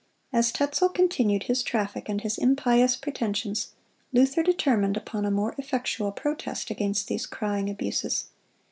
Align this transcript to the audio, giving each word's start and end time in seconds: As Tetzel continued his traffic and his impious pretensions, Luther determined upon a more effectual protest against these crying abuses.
As 0.33 0.51
Tetzel 0.51 0.89
continued 0.89 1.43
his 1.43 1.61
traffic 1.61 2.09
and 2.09 2.21
his 2.21 2.39
impious 2.39 2.95
pretensions, 2.95 3.73
Luther 4.11 4.41
determined 4.41 4.97
upon 4.97 5.25
a 5.25 5.29
more 5.29 5.53
effectual 5.59 6.11
protest 6.11 6.71
against 6.71 7.07
these 7.07 7.27
crying 7.27 7.69
abuses. 7.69 8.25